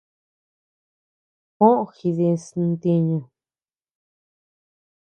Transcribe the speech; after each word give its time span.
Juó 1.55 1.73
jidis 1.95 2.45
ntiñu. 2.69 3.19